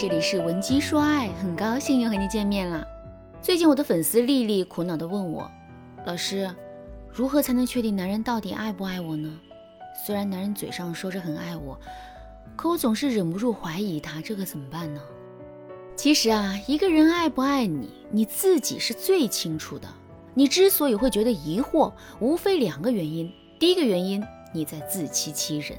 [0.00, 2.82] 这里是文姬说爱，很高兴又和你见面了。
[3.42, 5.46] 最近我的粉丝丽丽苦恼地问我，
[6.06, 6.50] 老师，
[7.12, 9.30] 如何才能确定男人到底爱不爱我呢？
[10.06, 11.78] 虽然男人嘴上说着很爱我，
[12.56, 15.02] 可我总是忍不住怀疑他，这可怎么办呢？
[15.96, 19.86] 其实啊，一个人爱不爱你，你自己是最清楚的。
[20.32, 23.30] 你之所以会觉得疑惑，无非两个原因。
[23.58, 24.24] 第一个原因，
[24.54, 25.76] 你在自欺欺人，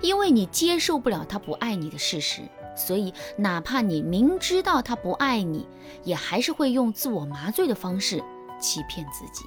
[0.00, 2.40] 因为你接受不了他不爱你的事实，
[2.78, 5.66] 所以哪怕你明知道他不爱你，
[6.04, 8.22] 也还是会用自我麻醉的方式
[8.58, 9.44] 欺骗自己。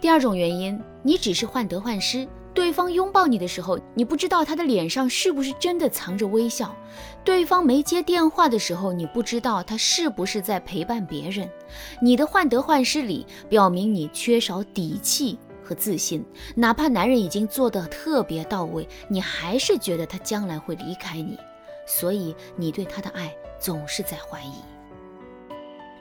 [0.00, 2.28] 第二种原因，你只是患得患失。
[2.52, 6.68] 对方拥抱你的时候，你不知道他的脸上是不是真的藏着微笑；
[7.22, 11.46] 对方没接电话的时候，你不知道他是不是在陪伴别人。
[12.00, 16.24] 你的患得患失里，表明你缺少底气和自信。
[16.54, 21.36] 哪怕男人已经做得特别到位，你还是觉得他将来会离开你，
[21.86, 24.52] 所以你对他的爱总是在怀疑。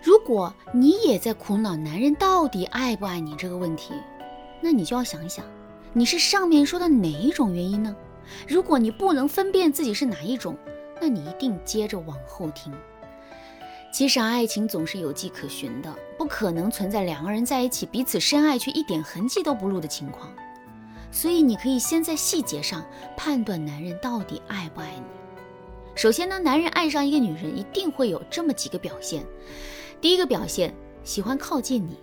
[0.03, 3.93] 如果你也在苦恼男人到底爱不爱你这个问题，
[4.61, 5.43] 那你就要想一想。
[5.93, 7.95] 你是上面说的哪一种原因呢？
[8.47, 10.55] 如果你不能分辨自己是哪一种，
[11.01, 12.71] 那你一定接着往后听。
[13.95, 20.29] 其实爱情总是有迹可循的，不可能存在两个人在一起彼此深爱却一点痕迹都不露的情况。
[21.13, 25.03] 所以你可以先在细节上判断男人到底爱不爱你。
[25.95, 29.25] 首先呢，男人爱上一个女人一定会有这么几个表现。
[30.01, 31.97] 第一个表现，喜欢靠近你。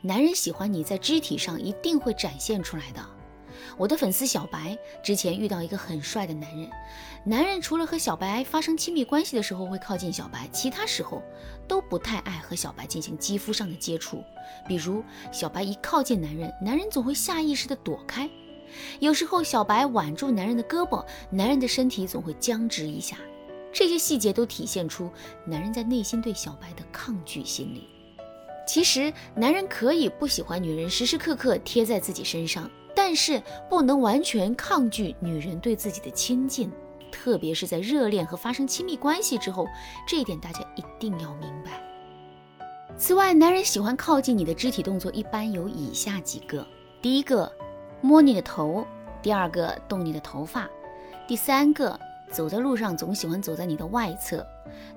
[0.00, 3.17] 男人喜欢你在肢体上一定会展现出来的。
[3.76, 6.70] 我的粉丝小白之前遇到一个很帅的男人，
[7.24, 11.22] 男人除了和小白发生亲密关系的时候会靠近小白，其他时候
[11.66, 14.24] 都不太爱和小白进行肌肤上的接触。
[14.66, 18.28] 比如小白一靠近男人，男人总会下意识的躲开；
[19.00, 23.16] 有时候小白挽住男人的胳膊，男人的身体总会僵直一下。
[23.72, 25.10] 这些细节都体现出
[25.44, 27.86] 男人在内心对小白的抗拒心理。
[28.66, 32.70] 其实，男人可以不喜欢女人时时刻刻贴在自己身上，
[33.00, 36.68] 但是不能完全抗拒女人对自己的亲近，
[37.12, 39.68] 特别是在热恋和发生亲密关系之后，
[40.04, 41.80] 这一点大家一定要明白。
[42.96, 46.66] 此外，男人喜欢靠近你的肢体动作一般有以下几个：
[47.00, 47.50] 第一个，
[48.00, 48.84] 摸你的头；
[49.22, 50.64] 第二个，动你的头发；
[51.28, 51.96] 第三个。
[52.30, 54.46] 走在路上总喜欢走在你的外侧。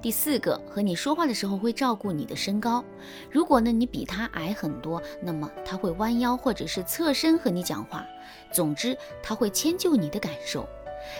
[0.01, 2.83] 第四个，和你说话的时候会照顾你的身高。
[3.29, 8.05] 如果呢你比他矮很多，那么他会弯腰或者是侧身和你讲话。
[8.51, 10.67] 总之，他会迁就你的感受。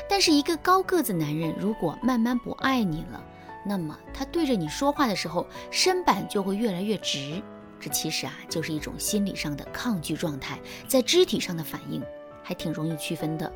[0.08, 3.24] 但是一个高个子男人如果慢慢不爱你了，
[3.66, 7.42] 那么他对着你说话的时候身板就会越来越直。
[7.80, 12.04] 这其实啊就是一种心理上的抗拒状态，在肢体上的反应
[12.44, 13.52] 还挺容易区分的。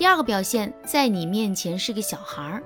[0.00, 2.62] 第二个表现，在你面前是个小孩儿。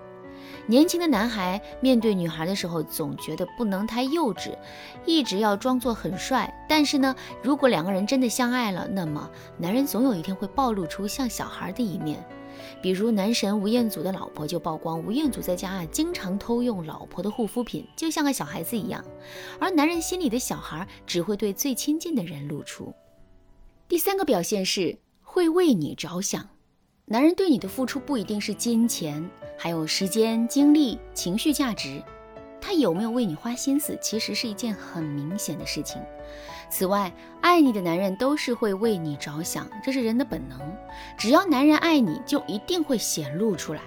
[0.69, 4.57] 年轻的男孩面对女孩的时候，总觉得不能太幼稚，
[5.05, 6.65] 一直要装作很帅。
[6.69, 7.13] 但是呢，
[7.43, 9.29] 如果两个人真的相爱了，那么
[9.59, 12.25] 男人总有一天会暴露出像小孩的一面。
[12.81, 19.05] 比如男神吴彦祖的老婆就曝光，吴彦祖在家啊经常偷用老婆的护肤品，就像个小孩子一样。
[19.59, 22.95] 而男人心里的小孩只会对最亲近的人露出。
[23.89, 26.49] 第三个表现是会为你着想。
[27.07, 32.03] 男人对你的付出不一定是金钱，还有时间、精力、情绪价值。
[32.63, 36.01] 他有没有为你花心思，其实是一件很明显的事情。
[36.71, 37.13] 此外，
[37.43, 40.59] 爱你的男人都是会为你着想，这是人的本能。
[41.19, 43.83] 只要男人爱你，就一定会显露出来。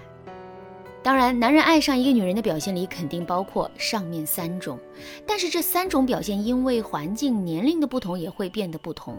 [1.02, 4.78] 当然，男人爱上一个女人的表现里肯定包括上面三种，
[5.26, 9.16] 但是这三种表现因为环境、年龄的不同也会变得不同。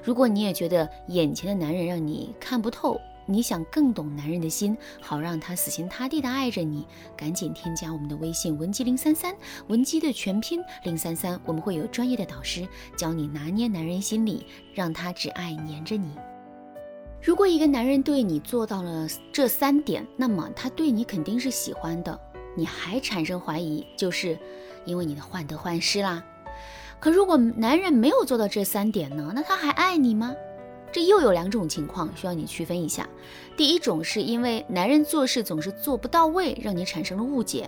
[0.00, 9.34] 如果你也觉得眼前的男人让你看不透，你想更懂男人的心，好让他死心塌地的爱着你，赶紧添加我们的微信文姬零三三，
[9.68, 12.66] 文姬的全拼零三三，我们会有专业的导师
[12.96, 16.10] 教你拿捏男人心理，让他只爱黏着你。
[17.22, 22.18] 如果一个男人对你做到了这三点，那么他对你肯定是喜欢的。
[22.56, 24.38] 你还产生怀疑，就是
[24.84, 26.22] 因为你的患得患失啦。
[26.98, 29.32] 可如果男人没有做到这三点呢？
[29.34, 30.34] 那他还爱你吗？
[30.92, 33.08] 这又有两种情况需要你区分一下。
[33.56, 37.64] 第一种是因为男人做事总是做不到位，让你产生了误解；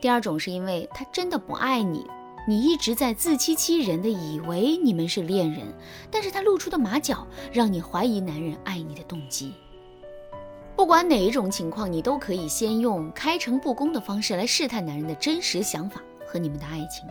[0.00, 2.06] 第二种是因为他真的不爱你，
[2.48, 5.66] 你一直在自欺欺人的以为你们是恋人，
[6.10, 9.52] 但是他露出的马脚让你怀疑男人爱你的动机。
[10.74, 17.06] 不管哪一种情况，你都可以先用开诚布公的方式来试探男人的真实想法和你们的爱情。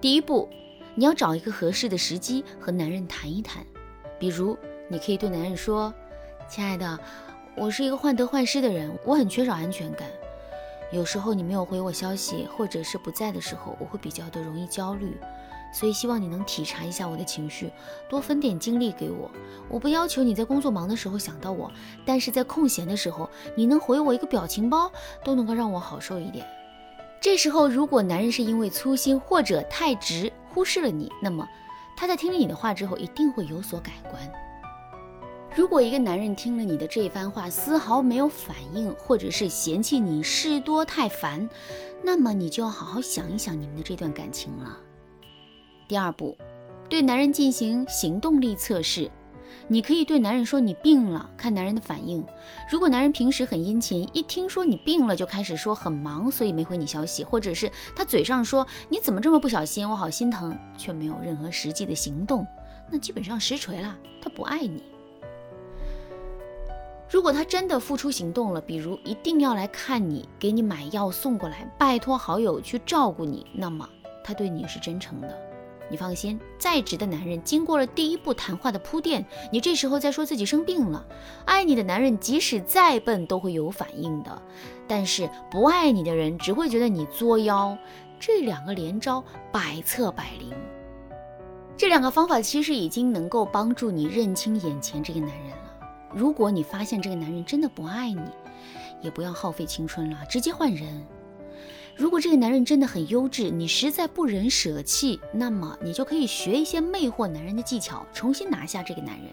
[0.00, 0.48] 第一步，
[0.94, 3.64] 你要找一个合适的时机和男人谈一谈。
[4.18, 5.92] 比如，你可以对男人说
[6.48, 6.98] ：“亲爱的，
[7.54, 10.08] 我是一个患得患失的人，我很缺少安全感。
[10.90, 15.16] 有时候你没有回我消息，或者是不在的时候，我会比较的容易焦虑。
[15.70, 17.70] 所以希望你能体察一下我的情绪，
[18.08, 19.30] 多分点精力给我。
[19.68, 21.70] 我不要求你在工作忙的时候想到我，
[22.06, 24.90] 但是在空闲的时候，你能回我一个表情包，
[25.22, 26.46] 都能够让我好受一点。
[27.20, 31.46] 这时候，如果男人是因为粗心或者太直忽视了你，那么
[32.00, 34.22] 他在听了你的话之后，一定会有所改观。
[35.56, 41.50] 如果一个男人听了你的这番话，丝毫没有反应，或者是嫌弃你事多太烦，
[42.00, 44.78] 那么你就要好好想一想你们的这段感情了。
[45.88, 46.38] 第二步，
[46.88, 49.10] 对男人进行行动力测试。
[49.66, 52.24] 你可以对男人说你病了，看男人的反应。
[52.70, 62.46] 如果男人平时很殷勤，一听说你病了就开始说很忙，所以没回你消息，或者是他嘴上说你怎么这么不小心，我好心疼，却没有任何实际的行动，
[62.90, 64.82] 那基本上实锤了，他不爱你。
[67.10, 73.88] 如果他真的付出行动了，比如一定要来看你，给你买药送过来，拜托好友去照顾你，那么
[74.22, 75.47] 他对你是真诚的。
[75.90, 81.06] 你放心，再直的男人，经过了第一步谈话的铺垫，你这时候再说自己生病了，
[81.44, 84.42] 爱你的男人即使再笨都会有反应的。
[84.86, 87.76] 但是不爱你的人只会觉得你作妖。
[88.20, 90.52] 这两个连招百测百灵，
[91.76, 95.56] 这两个方法其实已经能够帮助你认清眼前这个男人了。
[96.12, 98.20] 如果你发现这个男人真的不爱你，
[99.00, 101.06] 也不要耗费青春了，直接换人。
[101.98, 109.26] 如果这个男人真的很优质，你实在不忍舍弃，那么你就可以学一些魅惑男人的技巧，重新拿下这个男人。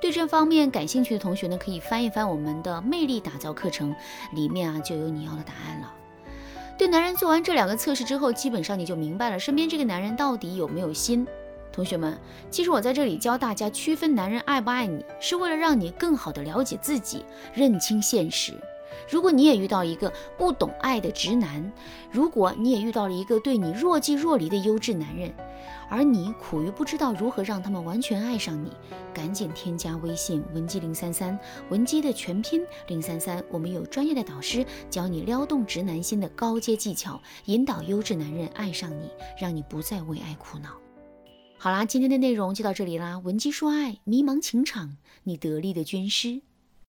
[0.00, 3.92] 对这方面感兴趣的同学呢，可以翻一翻我们的魅力打造课程，
[4.32, 5.92] 里面啊就有你要的答案了。
[6.78, 11.26] 对男人做完这两个测试之后，基本上你就明白了身边这个男人到底有没有心。
[11.72, 12.16] 同学们，
[12.48, 18.52] 其实我在这里教大家区分男人爱不爱你，是为了让你更好的了解自己，认清现实。
[19.08, 21.72] 如果你也遇到一个不懂爱的直男，
[22.10, 25.32] 如果你也遇到了一个对你若即若离的优质男人，
[25.88, 28.72] 而你苦于不知道如何让他们完全爱上你，
[29.12, 31.38] 赶紧添加微信文姬零三三，
[31.68, 40.70] 文姬的全拼零三三，我们有专业的导师教你撩动直男心的高阶技巧，引导优质男人爱上你，让你不再为爱苦恼。
[41.56, 46.42] 好啦，今天的内容就到这里啦，文姬说爱，迷茫情场，你得力的军师。